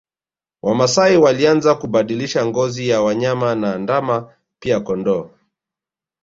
Wamasai 0.61 1.17
walianza 1.17 1.75
kubadilisha 1.75 2.45
ngozi 2.45 2.89
ya 2.89 3.01
wanyama 3.01 3.55
na 3.55 3.77
ndama 3.77 4.33
pia 4.59 4.79
kondoo 4.79 5.29